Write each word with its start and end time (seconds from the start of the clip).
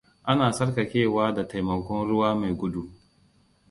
Ana 0.23 0.51
tsarkakewa 0.51 1.33
da 1.35 1.47
taimakon 1.47 2.07
ruwa 2.07 2.35
mai 2.35 2.53
gudu. 2.53 2.83